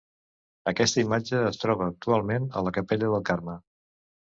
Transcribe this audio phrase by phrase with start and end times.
[0.71, 3.59] Aquesta imatge es troba actualment a la Capella del Carme.